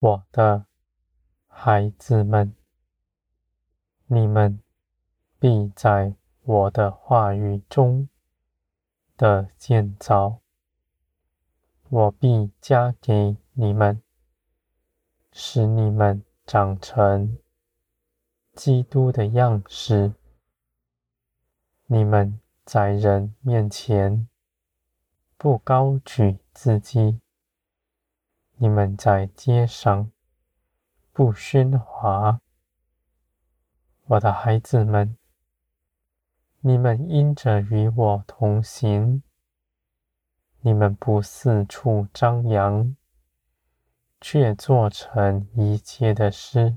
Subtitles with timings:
[0.00, 0.64] 我的
[1.46, 2.54] 孩子们，
[4.06, 4.62] 你们
[5.38, 8.08] 必在我的话语中
[9.18, 10.40] 的建造，
[11.90, 14.00] 我必加给你们，
[15.32, 17.36] 使你们长成
[18.54, 20.14] 基督的样式。
[21.84, 24.26] 你们在人面前
[25.36, 27.20] 不高举自己。
[28.62, 30.12] 你们在街上
[31.12, 32.42] 不喧哗，
[34.04, 35.16] 我的孩子们，
[36.60, 39.22] 你们因着与我同行，
[40.60, 42.94] 你们不四处张扬，
[44.20, 46.76] 却做成一切的事，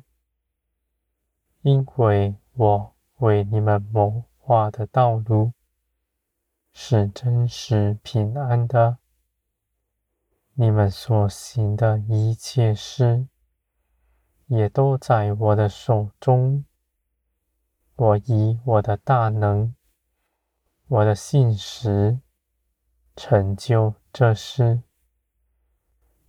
[1.63, 5.51] 因为我为你们谋划的道路
[6.71, 8.99] 是真实平安的。
[10.55, 13.27] 你们所行的一切事，
[14.45, 16.63] 也都在我的手中。
[17.95, 19.73] 我以我的大能，
[20.87, 22.19] 我的信实，
[23.15, 24.83] 成就这事。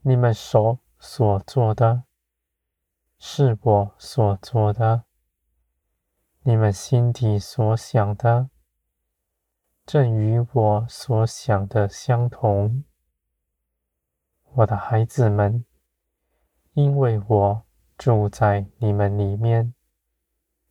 [0.01, 2.05] 你们手所做的，
[3.19, 5.03] 是我所做的；
[6.45, 8.49] 你们心底所想的，
[9.85, 12.85] 正与我所想的相同。
[14.57, 15.65] 我的孩子们，
[16.75, 17.65] 因为我
[17.99, 19.75] 住在你们里面，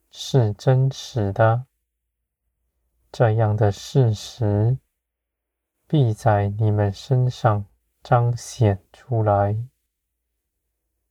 [0.09, 1.65] 是真实的。
[3.11, 4.77] 这样的事实
[5.85, 7.65] 必在你们身上
[8.01, 9.57] 彰显出来，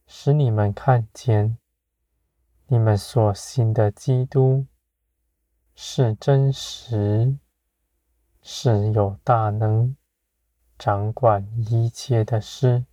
[0.06, 1.58] 使你们看见
[2.68, 4.66] 你们所信的基督
[5.74, 7.36] 是真实，
[8.40, 9.94] 是有大能。
[10.84, 12.84] 掌管一切的事，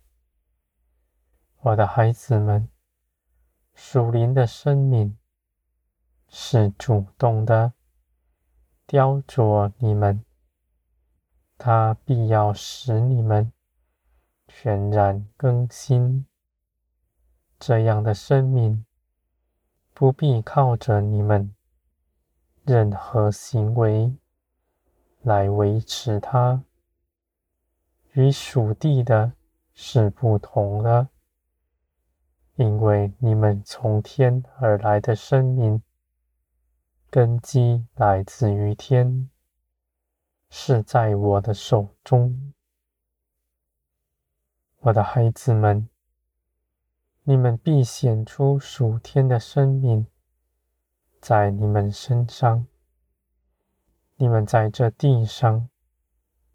[1.58, 2.68] 我的孩子们，
[3.74, 5.18] 属灵的生命
[6.28, 7.72] 是主动的，
[8.86, 10.24] 雕琢你们，
[11.58, 13.52] 他必要使你们
[14.46, 16.24] 全然更新。
[17.58, 18.86] 这样的生命
[19.92, 21.52] 不必靠着你们
[22.62, 24.14] 任何行为
[25.22, 26.62] 来维持它。
[28.14, 29.34] 与属地的
[29.72, 31.08] 是不同的，
[32.56, 35.80] 因为你们从天而来的生命，
[37.08, 39.30] 根基来自于天，
[40.48, 42.52] 是在我的手中。
[44.80, 45.88] 我的孩子们，
[47.22, 50.08] 你们必显出属天的生命，
[51.20, 52.66] 在你们身上，
[54.16, 55.68] 你们在这地上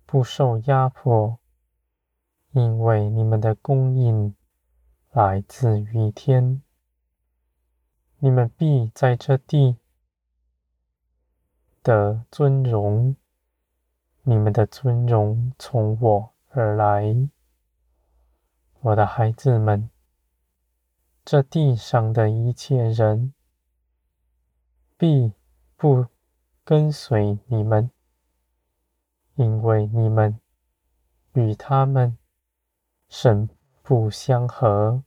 [0.05, 1.39] 不受压迫。
[2.55, 4.33] 因为你们的供应
[5.11, 6.61] 来自于天，
[8.19, 9.75] 你们必在这地
[11.83, 13.17] 得尊荣，
[14.23, 17.27] 你们的尊荣从我而来，
[18.79, 19.89] 我的孩子们，
[21.25, 23.33] 这地上的一切人
[24.95, 25.33] 必
[25.75, 26.05] 不
[26.63, 27.91] 跟随你们，
[29.35, 30.39] 因为你们
[31.33, 32.17] 与他们。
[33.07, 33.49] 神
[33.81, 35.03] 不相合，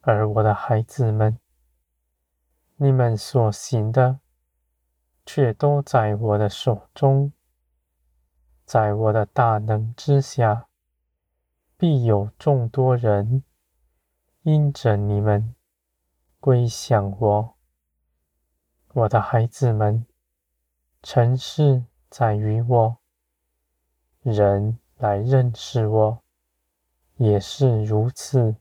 [0.00, 1.38] 而我的孩子们，
[2.76, 4.20] 你们所行的，
[5.24, 7.32] 却都在我的手中，
[8.64, 10.66] 在我的大能之下，
[11.76, 13.44] 必有众多人
[14.42, 15.54] 因着你们
[16.40, 17.54] 归向我。
[18.94, 20.06] 我的孩子们，
[21.02, 22.98] 成事在于我，
[24.22, 26.22] 人来认识我。
[27.18, 28.54] 也是如此。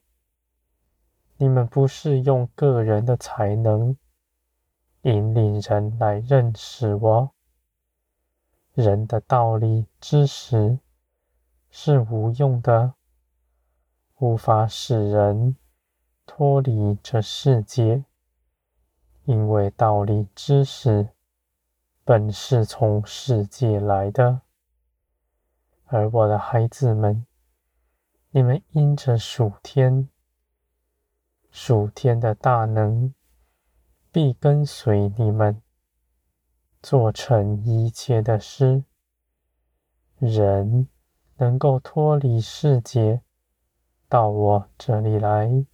[1.38, 3.96] 你们不是用个人的才能
[5.04, 7.30] 引领人来认识我。
[8.74, 10.80] 人的道理、知识
[11.70, 12.96] 是无用的，
[14.18, 15.56] 无法使人
[16.26, 18.04] 脱离这世界，
[19.26, 21.10] 因为道理、知识
[22.04, 24.42] 本是从世界来的。
[25.86, 27.24] 而我的孩子们。
[28.38, 30.10] 你们因着属天，
[31.50, 33.12] 属天的大能
[34.12, 35.60] 必跟随你们，
[36.84, 38.84] 做成一切的事。
[40.20, 40.88] 人
[41.38, 43.24] 能够脱离世界
[44.08, 45.66] 到我这里来，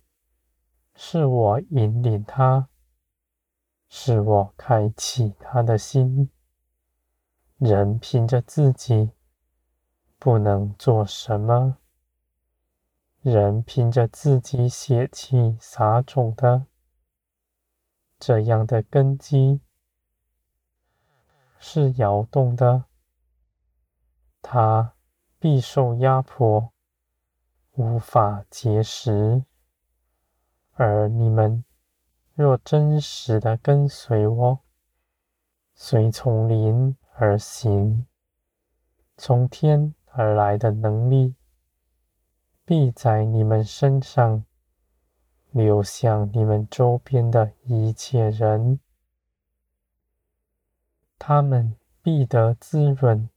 [0.96, 2.70] 是我引领他，
[3.90, 6.30] 是我开启他的心。
[7.58, 9.12] 人凭着自己
[10.18, 11.80] 不能做什么。
[13.24, 16.66] 人凭着自己血气撒种的，
[18.20, 19.62] 这样的根基
[21.58, 22.84] 是摇动的，
[24.42, 24.96] 它
[25.40, 26.74] 必受压迫，
[27.76, 29.46] 无法结实。
[30.74, 31.64] 而你们
[32.34, 34.60] 若真实的跟随我，
[35.74, 38.06] 随从灵而行，
[39.16, 41.36] 从天而来的能力，
[42.66, 44.46] 必在你们身上
[45.52, 48.80] 流向你们周边的一切人，
[51.20, 53.30] 他们必得滋润，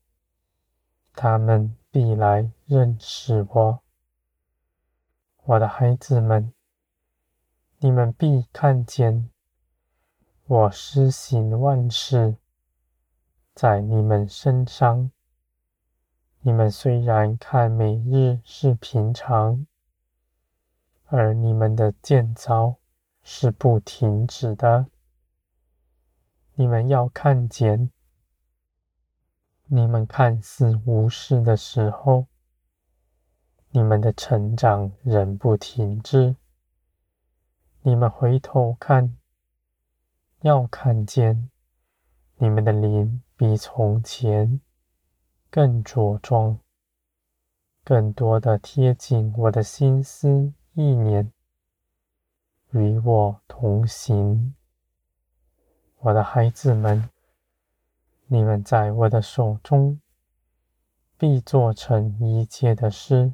[1.13, 3.81] 他们必来认识我，
[5.43, 6.53] 我的孩子们，
[7.79, 9.29] 你们必看见
[10.47, 12.37] 我施行万事
[13.55, 15.11] 在你们身上。
[16.47, 19.67] 你们虽然看每日是平常，
[21.07, 22.77] 而你们的建造
[23.25, 24.87] 是不停止的。
[26.55, 27.91] 你们要看见，
[29.65, 32.29] 你们看似无事的时候，
[33.71, 36.37] 你们的成长仍不停止。
[37.83, 39.17] 你们回头看，
[40.43, 41.51] 要看见，
[42.37, 44.61] 你们的灵比从前。
[45.57, 46.59] 更着装，
[47.83, 51.33] 更多的贴近我的心思意念，
[52.73, 54.55] 与我同行。
[56.01, 57.09] 我的孩子们，
[58.27, 59.99] 你们在我的手中
[61.17, 63.33] 必做成一切的事。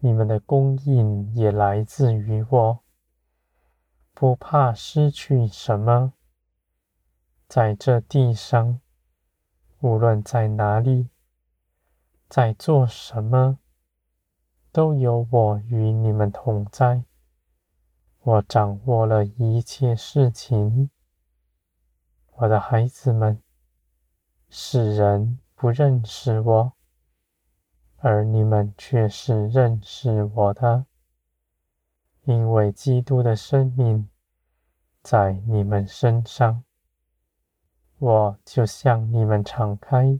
[0.00, 2.80] 你们的供应也来自于我，
[4.12, 6.14] 不怕失去什么，
[7.46, 8.81] 在这地上。
[9.82, 11.08] 无论在哪里，
[12.28, 13.58] 在做什么，
[14.70, 17.02] 都有我与你们同在。
[18.20, 20.88] 我掌握了一切事情，
[22.36, 23.42] 我的孩子们，
[24.48, 26.72] 世人不认识我，
[27.96, 30.86] 而你们却是认识我的，
[32.22, 34.08] 因为基督的生命
[35.02, 36.62] 在你们身上。
[38.02, 40.18] 我就向你们敞开，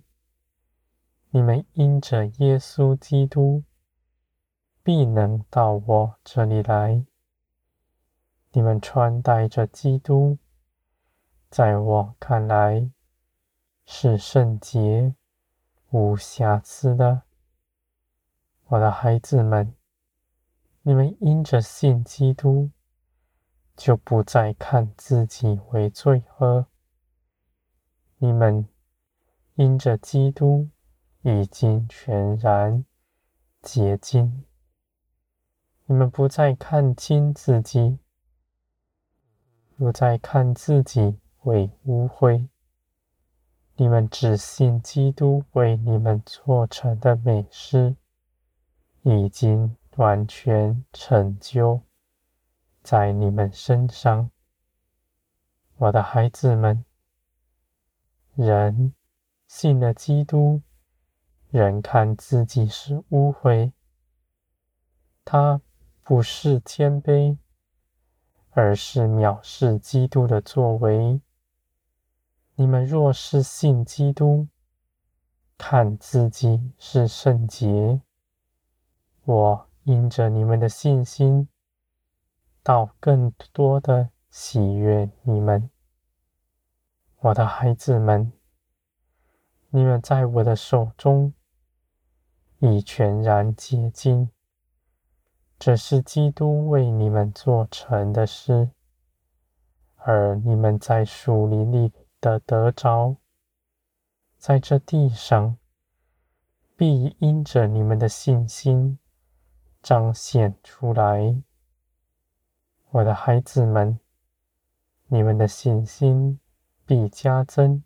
[1.31, 3.64] 你们因着耶稣基督，
[4.84, 7.05] 必能到我这里来。
[8.52, 10.38] 你们穿戴着基督，
[11.50, 12.88] 在我看来
[13.85, 15.17] 是圣洁、
[15.90, 17.23] 无瑕疵的。
[18.67, 19.75] 我的孩子们，
[20.82, 22.70] 你们因着信基督，
[23.76, 26.69] 就不再看自己为罪恶。
[28.24, 28.69] 你们
[29.56, 30.69] 因着基督
[31.22, 32.84] 已经全然
[33.60, 34.44] 洁净，
[35.86, 37.98] 你们不再看轻自己，
[39.76, 42.47] 不再看自己为污秽。
[43.75, 47.97] 你们只信基督为你们做成的美事，
[49.02, 51.82] 已经完全成就
[52.85, 54.30] 在你们身上，
[55.78, 56.85] 我的孩子们。
[58.34, 58.94] 人
[59.46, 60.62] 信了基督，
[61.50, 63.72] 人看自己是污秽，
[65.22, 65.60] 他
[66.02, 67.36] 不是谦卑，
[68.52, 71.20] 而是藐视基督的作为。
[72.54, 74.48] 你们若是信基督，
[75.58, 78.00] 看自己是圣洁，
[79.24, 81.48] 我因着你们的信心，
[82.62, 85.68] 到更多的喜悦你们。
[87.25, 88.33] 我的孩子们，
[89.71, 91.33] 你们在我的手中
[92.59, 94.29] 已全然洁净，
[95.57, 98.71] 这是基督为你们做成的事，
[99.99, 103.14] 而你们在树林里的得着，
[104.37, 105.57] 在这地上
[106.75, 108.99] 必因着你们的信心
[109.81, 111.41] 彰显出来。
[112.91, 114.00] 我的孩子们，
[115.07, 116.41] 你们的信心。
[116.84, 117.82] 必加增，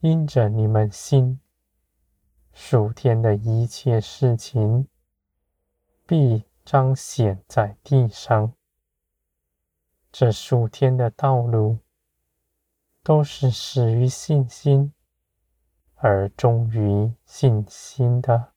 [0.00, 1.40] 因着你们信，
[2.52, 4.88] 属天的一切事情
[6.06, 8.52] 必彰显在地上。
[10.10, 11.78] 这属天的道路
[13.02, 14.92] 都是始于信心，
[15.96, 18.55] 而终于信心的。